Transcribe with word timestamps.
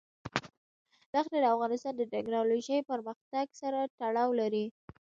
دښتې 1.13 1.37
د 1.41 1.45
افغانستان 1.55 1.93
د 1.97 2.01
تکنالوژۍ 2.13 2.79
پرمختګ 2.91 3.45
سره 3.61 3.79
تړاو 3.99 4.29
لري. 4.41 4.65